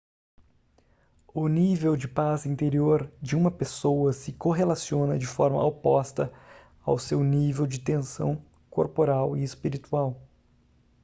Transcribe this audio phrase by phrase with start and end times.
[1.31, 6.33] o nível de paz interior de uma pessoa se correlaciona de forma oposta
[6.83, 10.19] ao seu nível de tensão corporal e espiritual